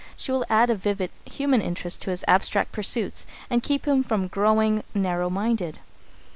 [0.17, 4.25] She will add a vivid human interest to his abstract pursuits and keep him from
[4.25, 5.77] growing narrow minded.